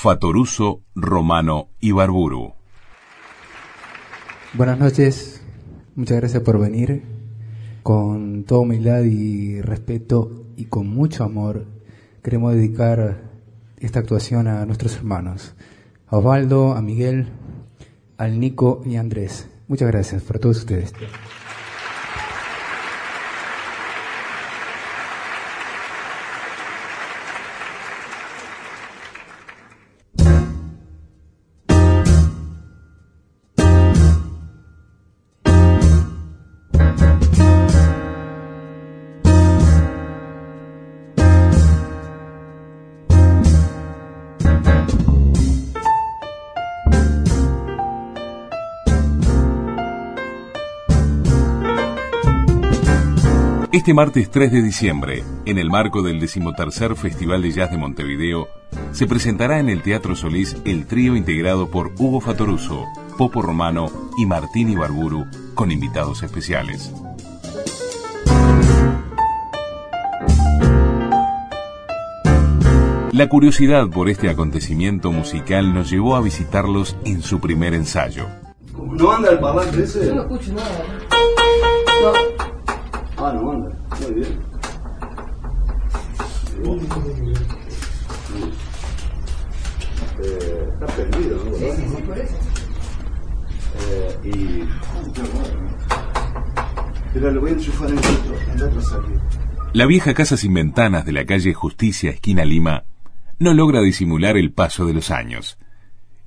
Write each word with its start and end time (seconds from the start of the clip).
Fatoruso, 0.00 0.84
Romano 0.94 1.70
y 1.80 1.90
Barburu. 1.90 2.52
Buenas 4.54 4.78
noches, 4.78 5.42
muchas 5.96 6.18
gracias 6.18 6.40
por 6.44 6.60
venir. 6.60 7.02
Con 7.82 8.44
toda 8.44 8.60
humildad 8.60 9.02
y 9.02 9.60
respeto 9.60 10.44
y 10.56 10.66
con 10.66 10.86
mucho 10.86 11.24
amor 11.24 11.66
queremos 12.22 12.54
dedicar 12.54 13.22
esta 13.78 13.98
actuación 13.98 14.46
a 14.46 14.64
nuestros 14.66 14.94
hermanos, 14.94 15.56
a 16.06 16.18
Osvaldo, 16.18 16.74
a 16.74 16.80
Miguel, 16.80 17.30
al 18.18 18.38
Nico 18.38 18.82
y 18.86 18.94
a 18.94 19.00
Andrés. 19.00 19.50
Muchas 19.66 19.88
gracias 19.88 20.22
para 20.22 20.38
todos 20.38 20.58
ustedes. 20.58 20.92
Este 53.78 53.94
martes 53.94 54.28
3 54.28 54.50
de 54.50 54.60
diciembre, 54.60 55.22
en 55.44 55.56
el 55.56 55.70
marco 55.70 56.02
del 56.02 56.18
decimotercer 56.18 56.96
Festival 56.96 57.42
de 57.42 57.52
Jazz 57.52 57.70
de 57.70 57.78
Montevideo, 57.78 58.48
se 58.90 59.06
presentará 59.06 59.60
en 59.60 59.68
el 59.68 59.82
Teatro 59.82 60.16
Solís 60.16 60.56
el 60.64 60.88
trío 60.88 61.14
integrado 61.14 61.70
por 61.70 61.92
Hugo 61.96 62.20
Fatoruso, 62.20 62.86
Popo 63.16 63.40
Romano 63.40 63.88
y 64.18 64.26
Martín 64.26 64.68
Ibarburu, 64.70 65.26
con 65.54 65.70
invitados 65.70 66.24
especiales. 66.24 66.92
La 73.12 73.28
curiosidad 73.28 73.86
por 73.90 74.08
este 74.08 74.28
acontecimiento 74.28 75.12
musical 75.12 75.72
nos 75.72 75.88
llevó 75.88 76.16
a 76.16 76.20
visitarlos 76.20 76.96
en 77.04 77.22
su 77.22 77.38
primer 77.38 77.74
ensayo. 77.74 78.26
¿No 78.76 79.12
anda 79.12 79.30
el 79.30 79.38
parlante 79.38 79.84
ese? 79.84 80.08
Yo 80.08 80.16
no 80.16 80.22
escucho 80.22 80.52
nada. 80.52 80.84
Ah, 83.20 83.32
no 83.32 83.50
anda. 83.50 83.67
Está 90.20 90.86
prendido, 90.96 91.44
¿no? 91.44 91.52
Pero 97.12 97.30
lo 97.32 97.40
voy 97.40 97.50
a 97.50 97.52
enchufar 97.54 97.90
en 97.90 97.98
otro, 97.98 98.82
salida. 98.82 99.22
La 99.72 99.86
vieja 99.86 100.14
casa 100.14 100.36
sin 100.36 100.54
ventanas 100.54 101.04
de 101.04 101.12
la 101.12 101.26
calle 101.26 101.52
Justicia, 101.52 102.10
esquina 102.10 102.44
Lima, 102.44 102.84
no 103.38 103.54
logra 103.54 103.80
disimular 103.82 104.36
el 104.36 104.52
paso 104.52 104.86
de 104.86 104.94
los 104.94 105.10
años. 105.10 105.58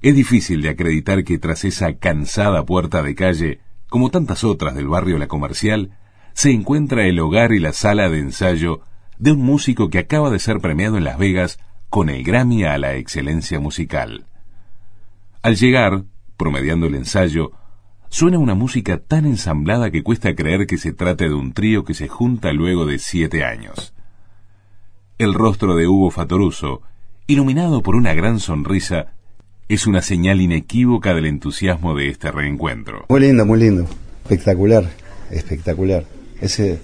Es 0.02 0.16
difícil 0.16 0.62
de 0.62 0.70
acreditar 0.70 1.24
que 1.24 1.40
tras 1.40 1.66
esa 1.66 1.94
cansada 1.98 2.66
puerta 2.66 3.02
de 3.04 3.16
calle, 3.16 3.60
como 3.90 4.10
tantas 4.10 4.44
otras 4.44 4.76
del 4.76 4.88
barrio 4.88 5.18
La 5.18 5.28
Comercial, 5.28 5.98
se 6.34 6.52
encuentra 6.52 7.06
el 7.06 7.20
hogar 7.20 7.52
y 7.52 7.60
la 7.60 7.74
sala 7.74 8.10
de 8.10 8.20
ensayo 8.20 8.82
de 9.18 9.32
un 9.32 9.42
músico 9.42 9.90
que 9.90 10.00
acaba 10.00 10.30
de 10.30 10.40
ser 10.40 10.60
premiado 10.60 10.98
en 10.98 11.04
Las 11.04 11.18
Vegas 11.18 11.60
con 11.90 12.10
el 12.10 12.24
Grammy 12.24 12.64
a 12.64 12.78
la 12.78 12.96
excelencia 12.96 13.60
musical. 13.60 14.26
Al 15.42 15.56
llegar, 15.56 16.06
promediando 16.38 16.88
el 16.88 16.96
ensayo, 16.96 17.52
suena 18.10 18.40
una 18.40 18.56
música 18.56 18.98
tan 18.98 19.26
ensamblada 19.26 19.92
que 19.92 20.04
cuesta 20.04 20.36
creer 20.36 20.68
que 20.68 20.78
se 20.78 20.94
trate 20.94 21.30
de 21.30 21.36
un 21.36 21.54
trío 21.54 21.84
que 21.84 21.94
se 21.94 22.08
junta 22.08 22.52
luego 22.54 22.86
de 22.86 22.98
siete 22.98 23.44
años. 23.44 23.94
El 25.18 25.34
rostro 25.34 25.76
de 25.76 25.88
Hugo 25.88 26.12
Fatoruso, 26.12 26.82
iluminado 27.28 27.84
por 27.84 27.96
una 27.96 28.14
gran 28.14 28.40
sonrisa, 28.40 29.14
es 29.70 29.88
una 29.88 30.02
señal 30.02 30.42
inequívoca 30.42 31.14
del 31.14 31.28
entusiasmo 31.28 31.96
de 31.96 32.10
este 32.10 32.32
reencuentro. 32.32 33.06
Muy 33.08 33.22
lindo, 33.22 33.46
muy 33.46 33.60
lindo. 33.60 33.88
Espectacular, 34.24 34.90
espectacular. 35.30 36.06
Ese 36.42 36.82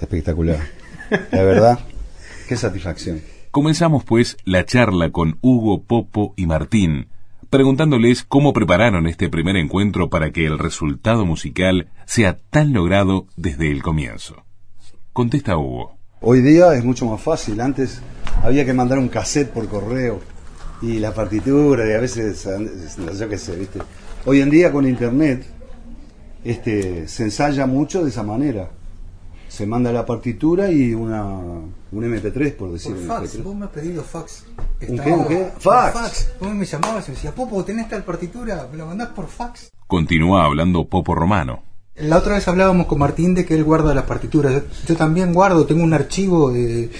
espectacular. 0.00 0.58
La 1.30 1.42
verdad, 1.42 1.78
qué 2.48 2.56
satisfacción. 2.56 3.20
Comenzamos 3.50 4.04
pues 4.04 4.36
la 4.44 4.64
charla 4.64 5.10
con 5.10 5.38
Hugo, 5.42 5.82
Popo 5.82 6.32
y 6.36 6.46
Martín, 6.46 7.08
preguntándoles 7.50 8.24
cómo 8.24 8.52
prepararon 8.52 9.06
este 9.06 9.28
primer 9.28 9.56
encuentro 9.56 10.10
para 10.10 10.30
que 10.30 10.46
el 10.46 10.58
resultado 10.58 11.24
musical 11.24 11.88
sea 12.06 12.38
tan 12.50 12.72
logrado 12.72 13.26
desde 13.36 13.70
el 13.70 13.82
comienzo. 13.82 14.44
Contesta 15.12 15.56
Hugo. 15.56 15.96
Hoy 16.20 16.40
día 16.40 16.74
es 16.74 16.84
mucho 16.84 17.06
más 17.06 17.20
fácil. 17.20 17.60
Antes 17.60 18.00
había 18.42 18.64
que 18.64 18.72
mandar 18.72 18.98
un 18.98 19.08
cassette 19.08 19.50
por 19.50 19.68
correo 19.68 20.20
y 20.82 20.98
la 20.98 21.14
partitura 21.14 21.88
y 21.88 21.92
a 21.92 22.00
veces, 22.00 22.48
yo 23.18 23.28
qué 23.28 23.38
sé, 23.38 23.56
¿viste? 23.56 23.80
Hoy 24.24 24.40
en 24.40 24.50
día 24.50 24.72
con 24.72 24.86
internet 24.86 25.46
este, 26.44 27.08
se 27.08 27.24
ensaya 27.24 27.66
mucho 27.66 28.02
de 28.02 28.10
esa 28.10 28.22
manera. 28.22 28.70
Se 29.48 29.66
manda 29.66 29.92
la 29.92 30.04
partitura 30.04 30.70
y 30.70 30.92
una, 30.92 31.24
un 31.24 31.72
MP3, 31.92 32.56
por 32.56 32.72
decirlo. 32.72 33.06
Por 33.06 33.20
fax, 33.20 33.42
vos 33.42 33.54
me 33.54 33.64
has 33.64 33.70
pedido 33.70 34.02
fax. 34.02 34.44
¿Un 34.88 34.98
qué? 34.98 35.12
¿Un 35.12 35.28
qué? 35.28 35.50
Por 35.62 35.92
Fax. 35.92 36.32
Vos 36.40 36.54
me 36.54 36.64
llamabas 36.64 37.08
y 37.08 37.10
me 37.10 37.14
decías, 37.16 37.32
Popo, 37.32 37.64
¿tenés 37.64 37.88
tal 37.88 38.04
partitura? 38.04 38.68
¿Me 38.70 38.78
la 38.78 38.84
mandás 38.84 39.08
por 39.08 39.28
fax? 39.28 39.70
Continúa 39.86 40.44
hablando 40.44 40.88
Popo 40.88 41.14
Romano. 41.14 41.62
La 41.96 42.18
otra 42.18 42.34
vez 42.34 42.46
hablábamos 42.46 42.86
con 42.86 42.98
Martín 42.98 43.34
de 43.34 43.46
que 43.46 43.54
él 43.54 43.64
guarda 43.64 43.94
las 43.94 44.04
partituras. 44.04 44.52
Yo, 44.52 44.60
yo 44.88 44.96
también 44.96 45.32
guardo, 45.32 45.64
tengo 45.64 45.82
un 45.82 45.94
archivo 45.94 46.52
de, 46.52 46.90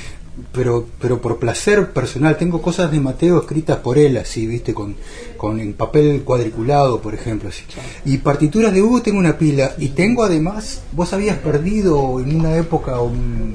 pero 0.53 0.87
pero 1.01 1.21
por 1.21 1.39
placer 1.39 1.93
personal 1.93 2.37
tengo 2.37 2.61
cosas 2.61 2.91
de 2.91 3.01
Mateo 3.01 3.41
escritas 3.41 3.79
por 3.79 3.99
él 3.99 4.17
así 4.19 4.47
viste 4.47 4.75
con 4.75 4.95
con 5.37 5.61
en 5.61 5.73
papel 5.75 6.23
cuadriculado 6.23 7.01
por 7.01 7.15
ejemplo 7.15 7.49
así. 7.49 7.65
Y 8.05 8.19
partituras 8.19 8.73
de 8.73 8.83
Hugo 8.83 9.03
tengo 9.03 9.19
una 9.19 9.39
pila 9.39 9.73
y 9.79 9.89
tengo 9.89 10.25
además 10.25 10.83
vos 10.93 11.13
habías 11.13 11.39
perdido 11.39 12.21
en 12.21 12.37
una 12.37 12.57
época 12.57 13.01
un 13.01 13.55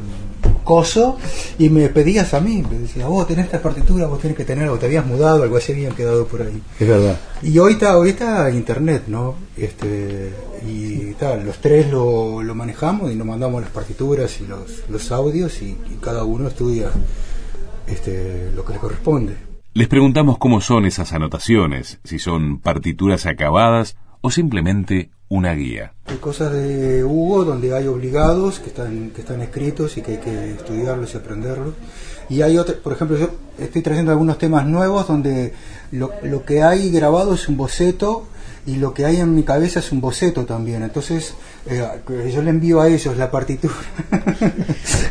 coso 0.64 1.18
y 1.60 1.70
me 1.70 1.90
pedías 1.90 2.34
a 2.34 2.40
mí 2.40 2.64
me 2.70 2.80
decías 2.80 3.08
vos 3.08 3.28
tenés 3.28 3.46
esta 3.46 3.62
partitura 3.62 4.08
vos 4.08 4.20
tenés 4.20 4.38
que 4.38 4.46
tener 4.46 4.68
o 4.70 4.78
te 4.78 4.86
habías 4.86 5.06
mudado 5.06 5.44
algo 5.44 5.58
así 5.58 5.72
habían 5.72 5.94
quedado 5.94 6.26
por 6.28 6.42
ahí 6.42 6.62
Es 6.80 6.88
verdad. 6.88 7.18
y 7.42 7.58
ahorita 7.58 7.92
ahorita 7.92 8.50
internet 8.52 9.04
no 9.08 9.36
este 9.58 10.32
y 10.68 11.14
tal 11.14 11.46
los 11.46 11.58
tres 11.58 11.90
lo, 11.92 12.44
lo 12.44 12.56
manejamos 12.56 13.12
y 13.12 13.16
nos 13.16 13.28
mandamos 13.28 13.62
las 13.62 13.72
partituras 13.72 14.40
y 14.42 14.48
los, 14.48 14.84
los 14.90 15.12
audios 15.12 15.62
y, 15.62 15.70
y 15.90 15.98
cada 16.02 16.24
uno 16.24 16.48
estudia 16.48 16.90
este 17.88 18.52
lo 18.56 18.64
que 18.66 18.74
le 18.74 18.80
corresponde. 18.80 19.36
Les 19.74 19.88
preguntamos 19.88 20.38
cómo 20.38 20.60
son 20.62 20.86
esas 20.86 21.14
anotaciones, 21.14 22.00
si 22.04 22.20
son 22.20 22.60
partituras 22.60 23.26
acabadas 23.26 23.96
o 24.22 24.32
simplemente 24.32 25.12
una 25.30 25.54
guía. 25.54 25.94
hay 26.06 26.18
cosas 26.18 26.52
de 26.52 27.04
Hugo 27.04 27.46
donde 27.46 27.76
hay 27.76 27.88
obligados 27.88 28.60
que 28.60 28.68
están 28.68 29.12
que 29.12 29.22
están 29.22 29.42
escritos 29.42 29.98
y 29.98 30.02
que 30.02 30.14
hay 30.14 30.18
que 30.18 30.52
estudiarlos 30.52 31.14
y 31.14 31.18
aprenderlos 31.18 31.74
y 32.30 32.42
hay 32.42 32.58
otros 32.58 32.78
por 32.78 32.94
ejemplo 32.94 33.18
yo 33.18 33.30
estoy 33.58 33.82
trayendo 33.82 34.12
algunos 34.12 34.38
temas 34.38 34.66
nuevos 34.66 35.08
donde 35.08 35.54
lo, 35.92 36.12
lo 36.24 36.44
que 36.44 36.64
hay 36.64 36.92
grabado 36.92 37.34
es 37.34 37.48
un 37.48 37.58
boceto 37.58 38.28
y 38.66 38.76
lo 38.76 38.94
que 38.94 39.06
hay 39.06 39.18
en 39.18 39.34
mi 39.34 39.44
cabeza 39.44 39.80
es 39.80 39.92
un 39.92 40.02
boceto 40.02 40.46
también. 40.46 40.84
Entonces, 40.84 41.34
eh, 41.68 42.32
yo 42.34 42.42
le 42.42 42.50
envío 42.50 42.82
a 42.82 42.88
ellos 42.88 43.16
la 43.18 43.30
partitura. 43.32 43.74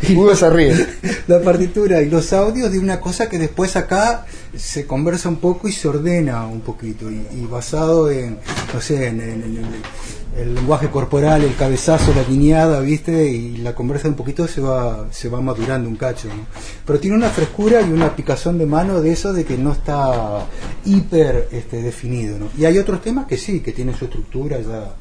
Y 0.08 0.16
Hugo 0.16 0.34
se 0.34 0.50
ríe. 0.50 0.74
la 1.28 1.40
partitura 1.40 2.02
y 2.02 2.08
los 2.10 2.32
audios 2.32 2.72
de 2.72 2.78
una 2.78 3.00
cosa 3.00 3.28
que 3.28 3.38
después 3.38 3.76
acá 3.76 4.26
se 4.56 4.86
conversa 4.86 5.28
un 5.28 5.36
poco 5.36 5.68
y 5.68 5.72
se 5.72 5.86
ordena 5.88 6.46
un 6.46 6.60
poquito. 6.62 7.08
Y, 7.10 7.26
y 7.32 7.46
basado 7.48 8.10
en, 8.10 8.38
no 8.74 8.80
sé, 8.80 9.06
en, 9.06 9.20
en- 9.20 9.42
en 9.44 9.56
el, 9.58 10.40
el 10.42 10.54
lenguaje 10.54 10.88
corporal, 10.90 11.42
el 11.44 11.54
cabezazo, 11.54 12.12
la 12.14 12.24
guiñada, 12.24 12.80
¿viste? 12.80 13.26
Y 13.30 13.58
la 13.58 13.74
conversa 13.74 14.08
un 14.08 14.14
poquito 14.14 14.48
se 14.48 14.60
va, 14.60 15.06
se 15.12 15.28
va 15.28 15.40
madurando 15.40 15.88
un 15.88 15.96
cacho, 15.96 16.28
¿no? 16.28 16.46
Pero 16.84 16.98
tiene 16.98 17.16
una 17.16 17.28
frescura 17.30 17.80
y 17.82 17.90
una 17.92 18.16
picazón 18.16 18.58
de 18.58 18.66
mano 18.66 19.00
de 19.00 19.12
eso 19.12 19.32
de 19.32 19.44
que 19.44 19.56
no 19.58 19.72
está 19.72 20.44
hiper 20.84 21.48
este, 21.52 21.82
definido, 21.82 22.38
¿no? 22.38 22.48
Y 22.58 22.64
hay 22.64 22.78
otros 22.78 23.00
temas 23.02 23.26
que 23.26 23.36
sí, 23.36 23.60
que 23.60 23.72
tienen 23.72 23.94
su 23.94 24.06
estructura 24.06 24.58
ya 24.60 24.94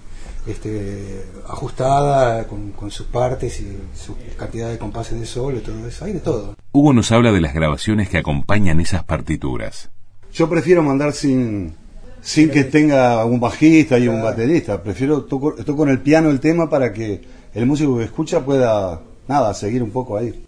este, 0.47 1.25
ajustada 1.47 2.47
con, 2.47 2.71
con 2.71 2.91
sus 2.91 3.07
partes 3.07 3.59
y 3.59 3.77
su 3.95 4.15
cantidad 4.37 4.69
de 4.69 4.77
compases 4.77 5.19
de 5.19 5.25
solo 5.25 5.57
y 5.57 5.61
todo 5.61 5.87
eso. 5.87 6.05
Hay 6.05 6.13
de 6.13 6.19
todo. 6.19 6.55
Hugo 6.71 6.93
nos 6.93 7.11
habla 7.11 7.31
de 7.31 7.41
las 7.41 7.53
grabaciones 7.53 8.09
que 8.09 8.17
acompañan 8.17 8.79
esas 8.79 9.03
partituras. 9.03 9.89
Yo 10.33 10.49
prefiero 10.49 10.83
mandar 10.83 11.13
sin, 11.13 11.75
sin 12.21 12.49
que 12.49 12.63
tenga 12.63 13.25
un 13.25 13.39
bajista 13.39 13.97
y 13.97 14.07
un 14.07 14.21
baterista. 14.21 14.81
Prefiero 14.81 15.23
toco, 15.23 15.55
toco 15.55 15.83
en 15.83 15.89
el 15.89 15.99
piano 15.99 16.29
el 16.29 16.39
tema 16.39 16.69
para 16.69 16.93
que 16.93 17.21
el 17.53 17.65
músico 17.65 17.97
que 17.97 18.03
escucha 18.03 18.45
pueda, 18.45 19.01
nada, 19.27 19.53
seguir 19.53 19.81
un 19.81 19.91
poco 19.91 20.17
ahí. 20.17 20.45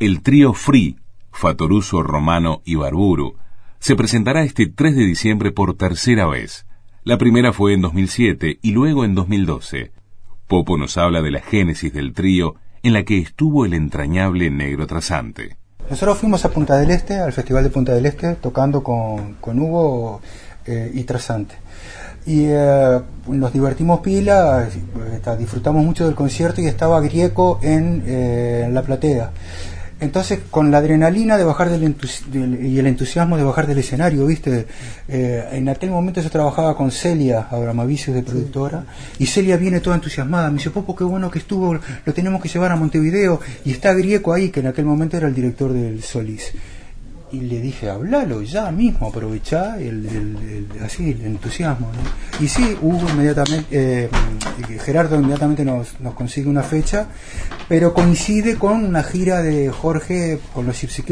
El 0.00 0.22
trío 0.22 0.52
Free, 0.52 0.96
Fatoruso, 1.32 2.02
Romano 2.02 2.62
y 2.64 2.74
Barburu, 2.74 3.36
se 3.78 3.96
presentará 3.96 4.42
este 4.42 4.66
3 4.66 4.96
de 4.96 5.04
diciembre 5.04 5.52
por 5.52 5.76
tercera 5.76 6.26
vez. 6.26 6.66
La 7.04 7.18
primera 7.18 7.52
fue 7.52 7.74
en 7.74 7.82
2007 7.82 8.58
y 8.62 8.72
luego 8.72 9.04
en 9.04 9.14
2012. 9.14 9.92
Popo 10.46 10.76
nos 10.76 10.96
habla 10.96 11.22
de 11.22 11.30
la 11.30 11.40
génesis 11.40 11.92
del 11.92 12.12
trío 12.12 12.54
en 12.82 12.92
la 12.92 13.04
que 13.04 13.18
estuvo 13.18 13.64
el 13.64 13.74
entrañable 13.74 14.50
negro 14.50 14.86
trasante. 14.86 15.56
Nosotros 15.90 16.16
fuimos 16.16 16.42
a 16.44 16.50
Punta 16.50 16.78
del 16.78 16.90
Este, 16.90 17.18
al 17.18 17.32
Festival 17.32 17.62
de 17.62 17.70
Punta 17.70 17.92
del 17.92 18.06
Este, 18.06 18.34
tocando 18.36 18.82
con, 18.82 19.34
con 19.34 19.58
Hugo 19.58 20.20
eh, 20.64 20.90
y 20.94 21.04
Trasante. 21.04 21.56
Y 22.24 22.46
eh, 22.48 23.00
nos 23.26 23.52
divertimos 23.52 24.00
pila, 24.00 24.66
eh, 24.66 25.36
disfrutamos 25.38 25.84
mucho 25.84 26.06
del 26.06 26.14
concierto 26.14 26.62
y 26.62 26.66
estaba 26.66 27.00
Grieco 27.02 27.58
en, 27.62 28.02
en 28.06 28.72
la 28.72 28.82
platea. 28.82 29.30
Entonces, 30.04 30.40
con 30.50 30.70
la 30.70 30.78
adrenalina 30.78 31.36
de 31.36 31.44
bajar 31.44 31.70
del, 31.70 31.96
del, 32.30 32.66
y 32.66 32.78
el 32.78 32.86
entusiasmo 32.86 33.36
de 33.36 33.42
bajar 33.42 33.66
del 33.66 33.78
escenario, 33.78 34.26
¿viste? 34.26 34.66
Eh, 35.08 35.48
en 35.52 35.68
aquel 35.68 35.90
momento 35.90 36.20
yo 36.20 36.30
trabajaba 36.30 36.76
con 36.76 36.90
Celia 36.90 37.48
Abramavicius 37.50 38.14
de 38.14 38.22
productora, 38.22 38.84
y 39.18 39.26
Celia 39.26 39.56
viene 39.56 39.80
toda 39.80 39.96
entusiasmada, 39.96 40.50
me 40.50 40.58
dice, 40.58 40.70
Popo, 40.70 40.94
qué 40.94 41.04
bueno 41.04 41.30
que 41.30 41.38
estuvo, 41.38 41.74
lo 42.04 42.14
tenemos 42.14 42.42
que 42.42 42.48
llevar 42.48 42.70
a 42.72 42.76
Montevideo, 42.76 43.40
y 43.64 43.72
está 43.72 43.94
Grieco 43.94 44.32
ahí, 44.32 44.50
que 44.50 44.60
en 44.60 44.68
aquel 44.68 44.84
momento 44.84 45.16
era 45.16 45.26
el 45.26 45.34
director 45.34 45.72
del 45.72 46.02
Solís 46.02 46.52
y 47.34 47.40
le 47.40 47.60
dije, 47.60 47.90
hablalo 47.90 48.42
ya 48.42 48.70
mismo, 48.70 49.08
aprovechá 49.08 49.76
el, 49.78 50.06
el, 50.06 50.68
el 50.76 50.84
así, 50.84 51.10
el 51.10 51.26
entusiasmo. 51.26 51.88
¿no? 51.88 52.44
Y 52.44 52.48
sí, 52.48 52.76
Hugo 52.80 53.08
inmediatamente, 53.10 53.66
eh, 53.70 54.08
Gerardo 54.84 55.16
inmediatamente 55.16 55.64
nos, 55.64 56.00
nos 56.00 56.14
consigue 56.14 56.48
una 56.48 56.62
fecha, 56.62 57.08
pero 57.68 57.92
coincide 57.92 58.56
con 58.56 58.84
una 58.84 59.02
gira 59.02 59.42
de 59.42 59.70
Jorge 59.70 60.38
con 60.52 60.66
los 60.66 60.80
Gypsy. 60.80 61.02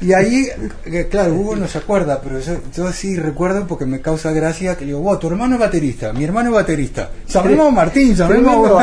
Y 0.00 0.12
ahí, 0.12 0.48
eh, 0.86 1.08
claro, 1.10 1.34
Hugo 1.34 1.56
no 1.56 1.68
se 1.68 1.78
acuerda, 1.78 2.20
pero 2.22 2.40
yo, 2.40 2.54
yo 2.74 2.92
sí 2.92 3.16
recuerdo 3.16 3.66
porque 3.66 3.86
me 3.86 4.00
causa 4.00 4.32
gracia 4.32 4.76
que 4.76 4.84
digo, 4.84 5.00
vos, 5.00 5.18
tu 5.18 5.28
hermano 5.28 5.56
es 5.56 5.60
baterista, 5.60 6.12
mi 6.12 6.24
hermano 6.24 6.50
es 6.50 6.54
baterista, 6.54 7.10
llamemos 7.28 7.72
Martín, 7.72 8.14
llamemos 8.14 8.70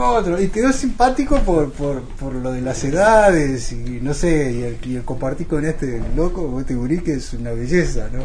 otro. 0.00 0.40
Y 0.40 0.48
quedó 0.48 0.72
simpático 0.72 1.38
por, 1.38 1.72
por, 1.72 2.02
por 2.02 2.34
lo 2.34 2.52
de 2.52 2.60
las 2.60 2.82
edades 2.84 3.72
y 3.72 4.00
no 4.04 4.12
sé, 4.12 4.52
y 4.52 4.62
el, 4.62 4.78
y 4.84 4.96
el, 4.96 5.02
compartir 5.02 5.46
con 5.46 5.64
este 5.64 6.00
loco, 6.14 6.60
este 6.60 6.74
gurí, 6.74 7.00
que 7.00 7.14
es 7.14 7.32
una 7.32 7.52
belleza, 7.52 8.08
¿no? 8.12 8.22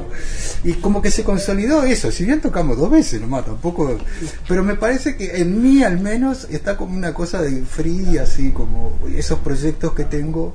Y 0.64 0.74
como 0.74 1.02
que 1.02 1.10
se 1.10 1.24
consolidó 1.24 1.84
eso, 1.84 2.12
si 2.12 2.26
bien 2.26 2.42
tocamos 2.42 2.78
dos 2.78 2.92
veces 2.92 3.22
nomás, 3.22 3.46
tampoco, 3.46 3.98
pero 4.48 4.64
me 4.64 4.76
parece 4.76 5.16
que 5.16 5.38
en 5.38 5.62
mí 5.62 5.84
al 5.84 6.00
menos 6.00 6.48
está 6.50 6.76
como 6.76 6.96
una 6.96 7.14
cosa 7.14 7.42
de 7.42 7.64
free, 7.64 8.18
así 8.18 8.52
como 8.52 9.00
esos 9.16 9.40
proyectos 9.40 9.94
que 9.94 10.04
tengo, 10.04 10.54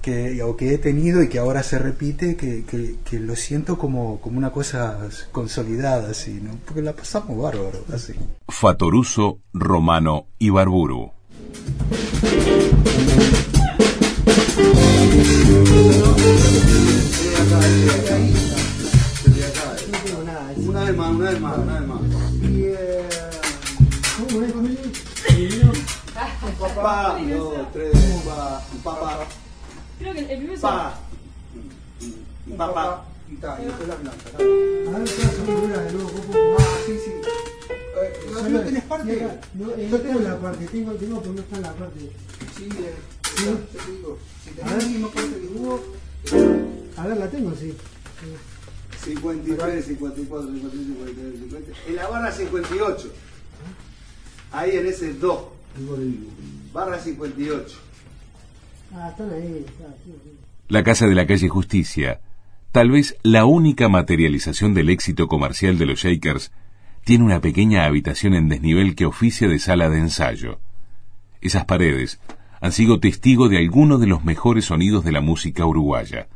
que, 0.00 0.42
o 0.42 0.56
que 0.56 0.72
he 0.72 0.78
tenido 0.78 1.22
y 1.22 1.28
que 1.28 1.38
ahora 1.38 1.62
se 1.62 1.78
repite, 1.78 2.36
que, 2.36 2.64
que, 2.64 2.96
que 3.04 3.20
lo 3.20 3.36
siento 3.36 3.76
como, 3.76 4.20
como 4.20 4.38
una 4.38 4.52
cosa 4.52 4.98
consolidada, 5.32 6.12
así, 6.12 6.40
¿no? 6.42 6.52
Porque 6.64 6.80
la 6.80 6.94
pasamos 6.94 7.36
bárbaro, 7.36 7.84
así. 7.92 8.14
Fatoruso, 8.48 9.40
Romano 9.52 10.28
y 10.38 10.48
Barburu. 10.48 11.12
Una 20.58 20.84
vez 20.84 20.96
más, 20.96 21.10
una 21.10 21.30
vez 21.30 21.40
más, 21.40 21.58
una 21.58 21.80
vez 21.80 21.88
más. 21.88 22.00
Papá, 26.58 27.18
dos, 27.28 27.54
tres, 27.72 27.92
papá, 28.24 28.62
papá. 28.82 29.26
Papá. 32.56 33.04
Después 33.28 33.88
la 33.88 33.94
Ah, 36.58 36.64
sí, 36.86 36.98
sí. 37.04 37.10
Eh, 37.98 38.12
¿No 38.30 38.80
parte? 38.82 39.28
No, 39.54 39.98
tengo 39.98 40.20
la 40.20 40.36
parte, 40.38 40.66
tengo, 40.66 40.92
tengo, 40.92 41.20
pero 41.20 41.32
no 41.34 41.40
está 41.40 41.56
en 41.56 41.62
la 41.62 41.72
parte. 41.72 42.00
Sí, 42.56 42.68
eh, 42.78 42.94
tenés 43.34 44.84
la 44.84 44.88
misma 44.88 45.08
parte 45.08 45.30
que 45.30 45.58
hubo, 45.58 45.82
A 46.96 47.06
ver, 47.06 47.16
la 47.16 47.30
tengo, 47.30 47.54
sí. 47.54 47.74
53, 49.04 49.84
54, 49.84 50.46
55, 50.52 51.04
53, 51.06 51.40
50. 51.40 51.72
En 51.88 51.96
la 51.96 52.08
barra 52.08 52.32
58. 52.32 53.12
Ahí 54.52 54.76
en 54.76 54.86
ese 54.86 55.14
2. 55.14 55.44
Barra 56.72 56.98
58. 56.98 57.78
Ah, 58.94 59.08
están 59.10 59.32
ahí. 59.32 59.64
Sí, 60.04 60.12
sí. 60.24 60.30
La 60.68 60.82
Casa 60.82 61.06
de 61.06 61.14
la 61.14 61.26
Calle 61.26 61.48
Justicia, 61.48 62.20
tal 62.72 62.90
vez 62.90 63.16
la 63.22 63.44
única 63.44 63.88
materialización 63.88 64.74
del 64.74 64.90
éxito 64.90 65.28
comercial 65.28 65.78
de 65.78 65.86
los 65.86 66.00
Shakers, 66.00 66.50
tiene 67.04 67.24
una 67.24 67.40
pequeña 67.40 67.84
habitación 67.84 68.34
en 68.34 68.48
desnivel 68.48 68.96
que 68.96 69.06
oficia 69.06 69.48
de 69.48 69.60
sala 69.60 69.88
de 69.88 69.98
ensayo. 69.98 70.58
Esas 71.40 71.66
paredes 71.66 72.18
han 72.66 72.72
sido 72.72 72.98
testigo 72.98 73.48
de 73.48 73.58
algunos 73.58 74.00
de 74.00 74.08
los 74.08 74.24
mejores 74.24 74.64
sonidos 74.64 75.04
de 75.04 75.12
la 75.12 75.20
música 75.20 75.64
uruguaya. 75.64 76.26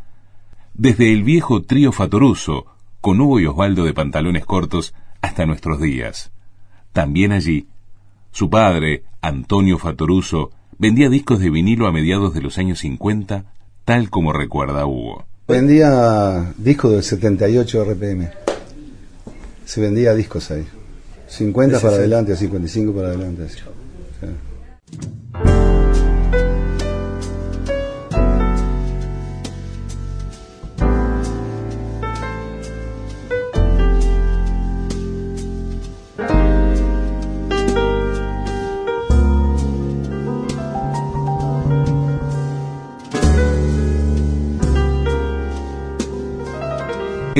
Desde 0.74 1.12
el 1.12 1.24
viejo 1.24 1.62
trío 1.62 1.90
Fatoruso, 1.90 2.66
con 3.00 3.20
Hugo 3.20 3.40
y 3.40 3.46
Osvaldo 3.46 3.84
de 3.84 3.94
pantalones 3.94 4.46
cortos, 4.46 4.94
hasta 5.22 5.44
nuestros 5.44 5.80
días. 5.80 6.30
También 6.92 7.32
allí, 7.32 7.66
su 8.30 8.48
padre, 8.48 9.02
Antonio 9.20 9.76
Fatoruso, 9.76 10.52
vendía 10.78 11.08
discos 11.08 11.40
de 11.40 11.50
vinilo 11.50 11.88
a 11.88 11.92
mediados 11.92 12.32
de 12.32 12.42
los 12.42 12.58
años 12.58 12.78
50, 12.78 13.46
tal 13.84 14.08
como 14.08 14.32
recuerda 14.32 14.86
Hugo. 14.86 15.26
Vendía 15.48 16.54
discos 16.56 16.92
de 16.92 17.02
78 17.02 17.84
RPM. 17.84 18.30
Se 19.64 19.80
vendía 19.80 20.14
discos 20.14 20.52
ahí. 20.52 20.64
50 21.26 21.80
para 21.80 21.96
adelante, 21.96 22.36
55 22.36 22.92
para 22.94 23.08
adelante. 23.08 23.42
así. 23.42 23.58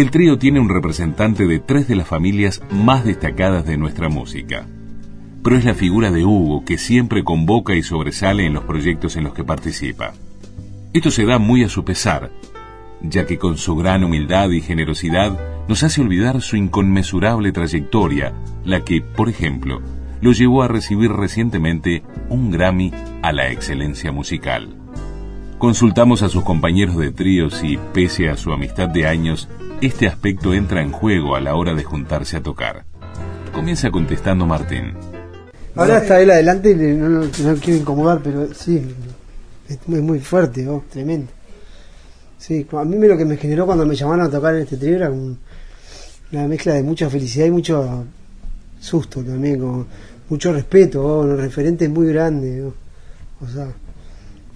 El 0.00 0.10
trío 0.10 0.38
tiene 0.38 0.60
un 0.60 0.70
representante 0.70 1.46
de 1.46 1.58
tres 1.58 1.86
de 1.86 1.94
las 1.94 2.08
familias 2.08 2.62
más 2.70 3.04
destacadas 3.04 3.66
de 3.66 3.76
nuestra 3.76 4.08
música. 4.08 4.66
Pero 5.44 5.58
es 5.58 5.66
la 5.66 5.74
figura 5.74 6.10
de 6.10 6.24
Hugo 6.24 6.64
que 6.64 6.78
siempre 6.78 7.22
convoca 7.22 7.74
y 7.74 7.82
sobresale 7.82 8.46
en 8.46 8.54
los 8.54 8.64
proyectos 8.64 9.16
en 9.16 9.24
los 9.24 9.34
que 9.34 9.44
participa. 9.44 10.14
Esto 10.94 11.10
se 11.10 11.26
da 11.26 11.38
muy 11.38 11.64
a 11.64 11.68
su 11.68 11.84
pesar, 11.84 12.30
ya 13.02 13.26
que 13.26 13.36
con 13.36 13.58
su 13.58 13.76
gran 13.76 14.02
humildad 14.02 14.48
y 14.48 14.62
generosidad 14.62 15.38
nos 15.68 15.82
hace 15.82 16.00
olvidar 16.00 16.40
su 16.40 16.56
inconmensurable 16.56 17.52
trayectoria, 17.52 18.32
la 18.64 18.82
que, 18.86 19.02
por 19.02 19.28
ejemplo, 19.28 19.82
lo 20.22 20.32
llevó 20.32 20.62
a 20.62 20.68
recibir 20.68 21.12
recientemente 21.12 22.04
un 22.30 22.50
Grammy 22.50 22.90
a 23.20 23.32
la 23.32 23.50
excelencia 23.50 24.12
musical. 24.12 24.79
Consultamos 25.60 26.22
a 26.22 26.30
sus 26.30 26.42
compañeros 26.42 26.96
de 26.96 27.12
tríos 27.12 27.62
y, 27.62 27.76
pese 27.92 28.30
a 28.30 28.36
su 28.38 28.50
amistad 28.50 28.88
de 28.88 29.06
años, 29.06 29.46
este 29.82 30.06
aspecto 30.08 30.54
entra 30.54 30.80
en 30.80 30.90
juego 30.90 31.36
a 31.36 31.40
la 31.40 31.54
hora 31.54 31.74
de 31.74 31.84
juntarse 31.84 32.38
a 32.38 32.42
tocar. 32.42 32.86
Comienza 33.52 33.90
contestando 33.90 34.46
Martín. 34.46 34.94
Ahora 35.76 35.98
está 35.98 36.18
él 36.22 36.30
adelante 36.30 36.74
no, 36.74 37.08
no, 37.10 37.30
quiero 37.60 37.78
incomodar, 37.78 38.20
pero 38.24 38.54
sí, 38.54 38.80
es 39.68 39.78
muy, 39.86 40.18
fuerte, 40.20 40.66
oh, 40.66 40.82
tremendo. 40.90 41.30
Sí, 42.38 42.66
a 42.72 42.84
mí 42.86 43.06
lo 43.06 43.18
que 43.18 43.26
me 43.26 43.36
generó 43.36 43.66
cuando 43.66 43.84
me 43.84 43.94
llamaron 43.94 44.24
a 44.24 44.30
tocar 44.30 44.54
en 44.54 44.62
este 44.62 44.78
trío 44.78 44.96
era 44.96 45.10
un- 45.10 45.38
una 46.32 46.48
mezcla 46.48 46.72
de 46.72 46.82
mucha 46.82 47.10
felicidad 47.10 47.44
y 47.44 47.50
mucho 47.50 48.04
susto 48.80 49.22
también, 49.22 49.60
como 49.60 49.86
mucho 50.30 50.54
respeto, 50.54 51.04
oh, 51.04 51.20
un 51.20 51.36
referente 51.36 51.86
muy 51.86 52.06
grande. 52.08 52.62
oh. 52.64 52.72
O 53.44 53.46
sea, 53.46 53.68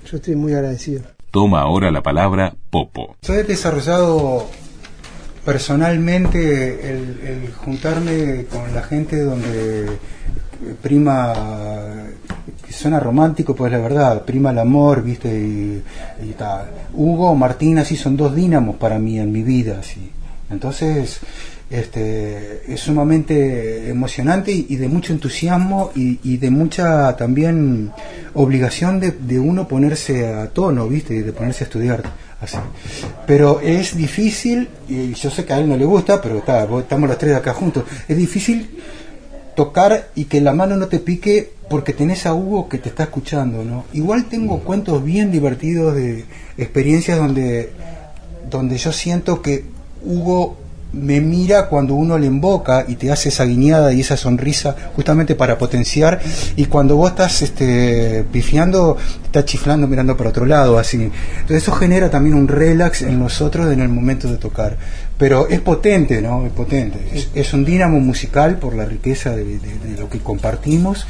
yo 0.05 0.17
estoy 0.17 0.37
muy 0.37 0.53
agradecido. 0.53 1.03
Toma 1.31 1.61
ahora 1.61 1.91
la 1.91 2.03
palabra 2.03 2.55
Popo. 2.71 3.17
Yo 3.23 3.35
he 3.35 3.43
desarrollado 3.43 4.47
personalmente 5.45 6.91
el, 6.91 7.21
el 7.23 7.53
juntarme 7.53 8.47
con 8.47 8.73
la 8.75 8.83
gente 8.83 9.21
donde 9.23 9.99
prima 10.83 11.35
que 12.65 12.73
suena 12.73 13.01
romántico, 13.01 13.55
pues 13.55 13.73
la 13.73 13.79
verdad, 13.79 14.23
prima 14.25 14.51
el 14.51 14.59
amor, 14.59 15.03
viste, 15.03 15.29
y, 15.29 15.83
y 16.23 16.33
ta. 16.33 16.67
Hugo, 16.95 17.35
Martín, 17.35 17.79
así 17.79 17.97
son 17.97 18.17
dos 18.17 18.35
dínamos 18.35 18.77
para 18.77 18.99
mí 18.99 19.19
en 19.19 19.33
mi 19.33 19.43
vida, 19.43 19.79
así. 19.81 20.11
Entonces, 20.51 21.21
este, 21.75 22.62
es 22.73 22.81
sumamente 22.81 23.88
emocionante 23.88 24.52
y, 24.52 24.76
de 24.76 24.87
mucho 24.87 25.12
entusiasmo 25.12 25.90
y, 25.97 26.21
y 26.23 26.37
de 26.37 26.50
mucha 26.50 27.16
también 27.16 27.90
obligación 28.35 29.00
de, 29.00 29.11
de 29.11 29.40
uno 29.40 29.66
ponerse 29.66 30.33
a 30.33 30.49
tono, 30.49 30.87
viste, 30.87 31.23
de 31.23 31.33
ponerse 31.33 31.64
a 31.64 31.66
estudiar. 31.66 32.02
Así. 32.40 32.59
Pero 33.26 33.61
es 33.61 33.97
difícil, 33.97 34.69
y 34.88 35.14
yo 35.14 35.31
sé 35.31 35.45
que 35.45 35.52
a 35.52 35.59
él 35.59 35.69
no 35.69 35.76
le 35.76 35.85
gusta, 35.85 36.21
pero 36.21 36.38
está, 36.38 36.69
estamos 36.78 37.09
los 37.09 37.19
tres 37.19 37.35
acá 37.35 37.54
juntos, 37.54 37.85
es 38.07 38.16
difícil 38.16 38.78
tocar 39.57 40.11
y 40.14 40.26
que 40.26 40.40
la 40.40 40.52
mano 40.52 40.76
no 40.76 40.87
te 40.87 40.99
pique 41.00 41.54
porque 41.69 41.93
tenés 41.93 42.26
a 42.26 42.35
Hugo 42.35 42.69
que 42.69 42.78
te 42.78 42.90
está 42.90 43.04
escuchando, 43.04 43.64
¿no? 43.64 43.85
Igual 43.93 44.26
tengo 44.26 44.61
cuentos 44.61 45.02
bien 45.02 45.33
divertidos 45.33 45.95
de 45.95 46.25
experiencias 46.59 47.19
donde, 47.19 47.73
donde 48.50 48.76
yo 48.76 48.93
siento 48.93 49.43
que 49.43 49.64
Hugo 50.04 50.59
me 50.95 51.21
mira 51.21 51.69
cuando 51.69 51.95
uno 51.95 52.17
le 52.19 52.27
invoca 52.27 52.85
y 52.87 52.95
te 52.95 53.11
hace 53.11 53.29
esa 53.29 53.45
guiñada 53.45 53.93
y 53.93 54.01
esa 54.01 54.17
sonrisa 54.17 54.75
justamente 54.95 55.35
para 55.35 55.59
potenciar. 55.59 56.21
Y 56.57 56.67
cuando 56.67 56.97
vos 56.97 57.11
estás 57.11 57.43
este, 57.43 58.25
pifiando 58.31 58.97
está 59.27 59.45
chiflando 59.45 59.89
mirando 59.89 60.17
para 60.17 60.31
otro 60.31 60.47
lado 60.47 60.79
así. 60.79 60.97
Entonces 60.97 61.63
eso 61.63 61.73
genera 61.73 62.11
también 62.11 62.37
un 62.37 62.47
relax 62.47 63.03
en 63.03 63.19
nosotros 63.19 63.73
en 63.73 63.81
el 63.81 63.89
momento 63.89 64.29
de 64.29 64.37
tocar. 64.37 64.77
Pero 65.19 65.49
es 65.49 65.61
potente 65.61 66.21
no 66.23 66.47
es 66.47 66.53
potente. 66.53 66.99
Es, 67.35 67.53
un 67.53 67.65
dínamo 67.65 68.01
musical 68.01 68.59
por 68.59 68.75
la 68.75 68.85
riqueza 68.85 69.35
de, 69.35 69.59
lo 69.99 70.09
que 70.09 70.19
compartimos. 70.21 71.07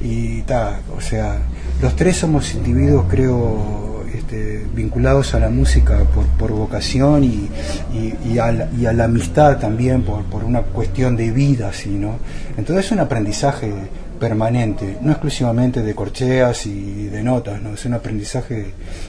Y 0.00 0.42
ta, 0.42 0.80
o 0.96 1.00
sea 1.00 1.38
los 1.80 1.94
tres 1.94 2.16
somos 2.16 2.54
individuos 2.54 3.04
creo 3.08 3.97
este, 4.28 4.62
vinculados 4.74 5.34
a 5.34 5.40
la 5.40 5.48
música 5.48 6.00
por, 6.14 6.26
por 6.26 6.52
vocación 6.52 7.24
y, 7.24 7.48
y, 7.94 8.14
y 8.34 8.38
a 8.38 8.52
la, 8.52 8.68
y 8.78 8.84
a 8.84 8.92
la 8.92 9.04
amistad 9.04 9.58
también 9.58 10.02
por, 10.02 10.22
por 10.24 10.44
una 10.44 10.60
cuestión 10.60 11.16
de 11.16 11.30
vida, 11.30 11.68
así, 11.68 11.88
¿no? 11.88 12.18
Entonces 12.58 12.84
es 12.84 12.92
un 12.92 13.00
aprendizaje 13.00 13.72
permanente, 14.20 14.98
no 15.00 15.12
exclusivamente 15.12 15.82
de 15.82 15.94
corcheas 15.94 16.66
y 16.66 17.06
de 17.06 17.22
notas, 17.22 17.62
¿no? 17.62 17.72
Es 17.72 17.86
un 17.86 17.94
aprendizaje 17.94 18.66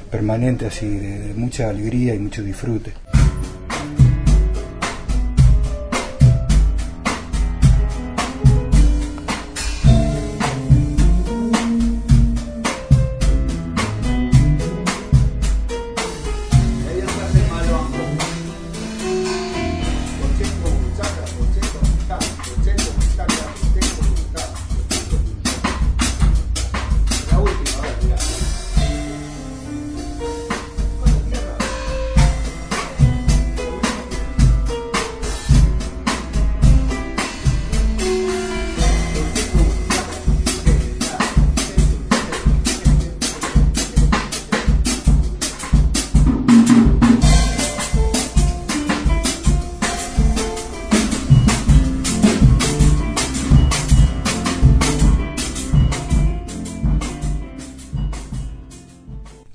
permanente 0.10 0.68
así, 0.68 0.88
de 0.88 1.34
mucha 1.36 1.68
alegría 1.70 2.16
y 2.16 2.20
mucho 2.20 2.42
disfrute. 2.42 2.94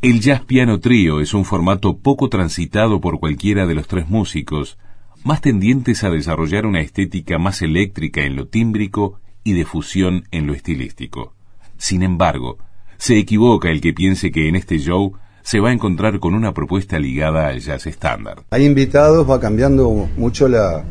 El 0.05 0.21
jazz 0.21 0.43
piano 0.45 0.81
trío 0.81 1.23
es 1.23 1.33
un 1.33 1.47
formato 1.47 1.97
poco 1.97 2.29
transitado 2.29 3.01
por 3.01 3.19
cualquiera 3.19 3.65
de 3.65 3.75
los 3.75 3.89
tres 3.89 4.07
músicos, 4.07 4.77
más 5.25 5.41
tendientes 5.41 6.05
a 6.05 6.11
desarrollar 6.11 6.67
una 6.67 6.83
estética 6.83 7.39
más 7.39 7.63
eléctrica 7.63 8.21
en 8.21 8.37
lo 8.37 8.47
tímbrico 8.47 9.19
y 9.45 9.55
de 9.55 9.65
fusión 9.65 10.25
en 10.31 10.47
lo 10.47 10.53
estilístico. 10.53 11.33
Sin 11.79 12.03
embargo, 12.03 12.59
se 12.99 13.17
equivoca 13.17 13.71
el 13.71 13.81
que 13.81 13.95
piense 13.95 14.31
que 14.31 14.47
en 14.47 14.57
este 14.57 14.77
show 14.77 15.15
se 15.43 15.59
va 15.59 15.71
a 15.71 15.73
encontrar 15.73 16.21
con 16.21 16.35
una 16.35 16.53
propuesta 16.53 16.99
ligada 16.99 17.49
al 17.49 17.61
jazz 17.61 17.87
estándar. 17.87 18.45
Hay 18.51 18.67
invitados, 18.67 19.27
va 19.27 19.41
cambiando 19.41 19.89
mucho 20.19 20.49
la, 20.49 20.85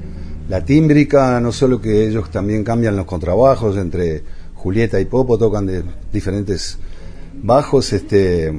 la 0.50 0.66
tímbrica, 0.66 1.40
no 1.40 1.52
solo 1.52 1.80
que 1.80 2.08
ellos 2.08 2.32
también 2.32 2.64
cambian 2.64 2.96
los 2.96 3.06
contrabajos, 3.06 3.78
entre 3.78 4.24
Julieta 4.56 5.00
y 5.00 5.06
Popo 5.06 5.38
tocan 5.38 5.68
de 5.68 5.84
diferentes 6.12 6.80
bajos, 7.44 7.94
este 7.94 8.52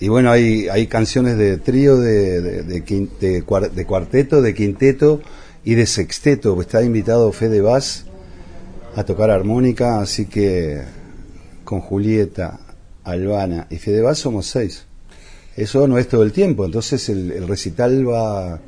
y 0.00 0.08
bueno, 0.08 0.30
hay, 0.30 0.68
hay 0.68 0.86
canciones 0.86 1.36
de 1.36 1.58
trío, 1.58 1.98
de, 1.98 2.40
de, 2.40 2.62
de, 2.62 2.80
de 3.20 3.44
cuar- 3.44 3.70
de 3.70 3.84
cuarteto, 3.84 4.40
de 4.42 4.54
quinteto 4.54 5.20
y 5.64 5.74
de 5.74 5.86
sexteto. 5.86 6.60
Está 6.60 6.82
invitado 6.82 7.30
Fede 7.32 7.60
Vaz 7.60 8.06
a 8.96 9.04
tocar 9.04 9.30
armónica, 9.30 10.00
así 10.00 10.26
que 10.26 10.80
con 11.64 11.80
Julieta, 11.80 12.60
Albana 13.04 13.66
y 13.70 13.76
Fede 13.76 14.00
Vaz 14.02 14.18
somos 14.18 14.46
seis. 14.46 14.86
Eso 15.56 15.86
no 15.86 15.98
es 15.98 16.08
todo 16.08 16.22
el 16.22 16.32
tiempo, 16.32 16.64
entonces 16.64 17.08
el, 17.08 17.30
el 17.32 17.46
recital 17.46 18.08
va, 18.08 18.58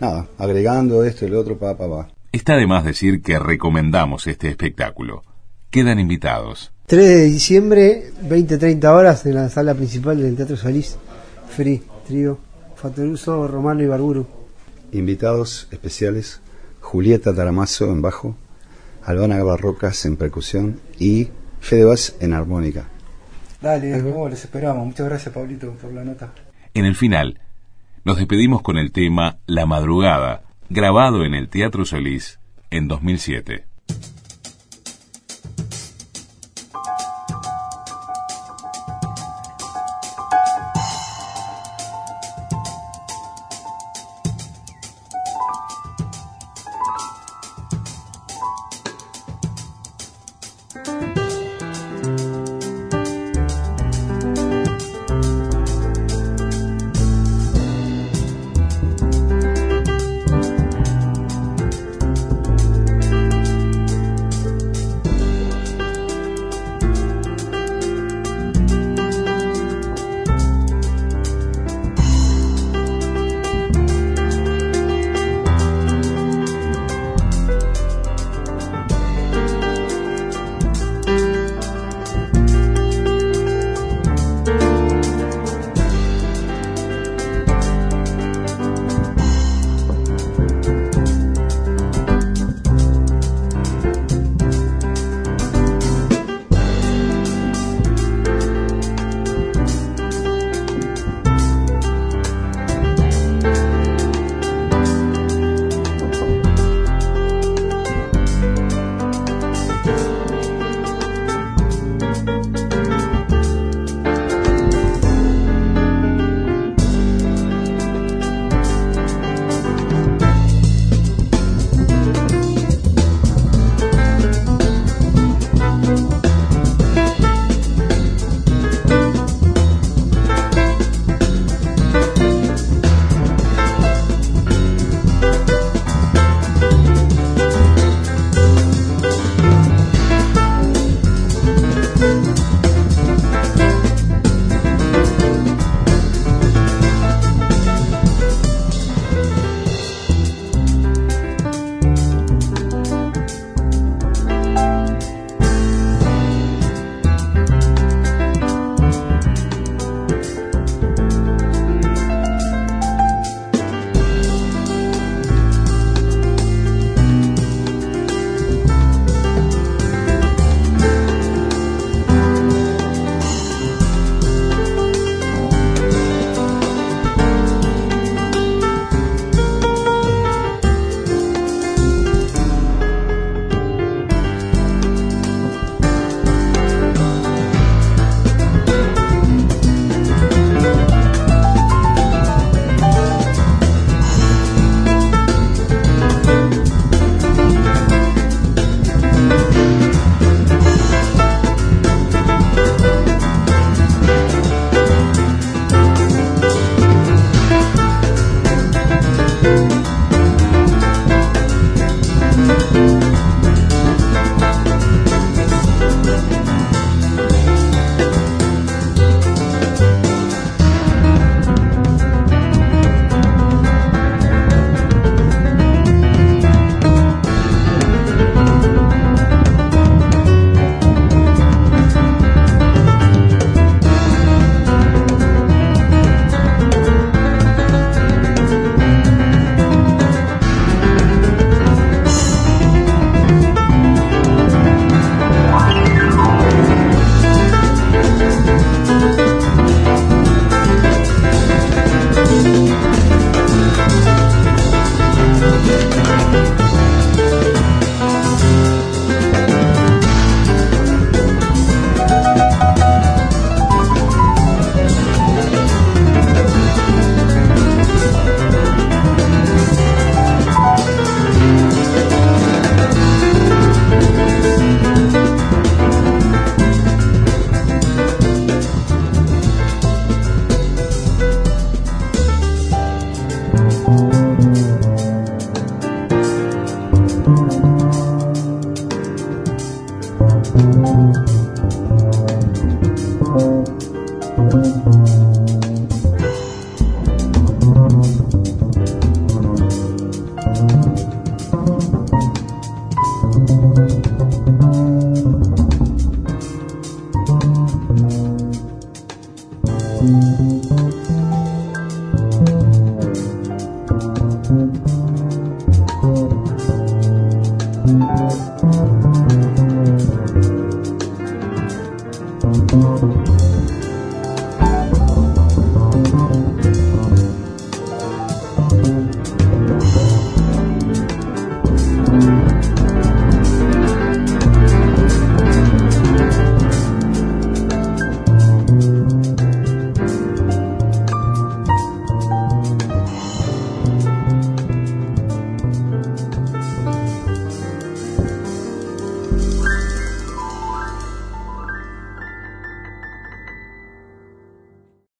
nada, 0.00 0.28
agregando 0.36 1.02
esto 1.04 1.26
lo 1.28 1.40
otro, 1.40 1.56
pa, 1.58 1.76
pa, 1.76 1.88
pa. 1.88 2.08
Está 2.32 2.56
de 2.56 2.66
más 2.66 2.84
decir 2.84 3.22
que 3.22 3.38
recomendamos 3.38 4.26
este 4.26 4.48
espectáculo. 4.48 5.22
Quedan 5.74 5.98
invitados. 5.98 6.70
3 6.86 7.04
de 7.04 7.24
diciembre, 7.24 8.04
20-30 8.22 8.84
horas 8.94 9.26
en 9.26 9.34
la 9.34 9.48
sala 9.48 9.74
principal 9.74 10.22
del 10.22 10.36
Teatro 10.36 10.56
Solís. 10.56 10.96
Free, 11.48 11.82
trío, 12.06 12.38
Fatoruso, 12.76 13.48
Romano 13.48 13.82
y 13.82 13.88
Barburu. 13.88 14.24
Invitados 14.92 15.66
especiales, 15.72 16.40
Julieta 16.78 17.34
Taramazo 17.34 17.90
en 17.90 18.02
bajo, 18.02 18.36
Albana 19.02 19.42
Barrocas 19.42 20.06
en 20.06 20.16
percusión 20.16 20.78
y 21.00 21.30
Fede 21.58 21.86
Vaz 21.86 22.14
en 22.20 22.34
armónica. 22.34 22.84
Dale, 23.60 24.00
oh, 24.00 24.28
les 24.28 24.44
esperamos. 24.44 24.86
Muchas 24.86 25.08
gracias, 25.08 25.34
Pablito, 25.34 25.72
por 25.72 25.92
la 25.92 26.04
nota. 26.04 26.32
En 26.72 26.84
el 26.84 26.94
final, 26.94 27.40
nos 28.04 28.18
despedimos 28.18 28.62
con 28.62 28.78
el 28.78 28.92
tema 28.92 29.38
La 29.46 29.66
Madrugada, 29.66 30.44
grabado 30.70 31.24
en 31.24 31.34
el 31.34 31.48
Teatro 31.48 31.84
Solís 31.84 32.38
en 32.70 32.86
2007. 32.86 33.73